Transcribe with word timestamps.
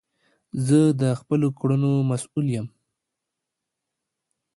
زه 0.65 0.79
د 1.01 1.03
خپلو 1.19 1.47
کړونو 1.59 1.89
مسول 2.09 2.45
یی 2.55 2.61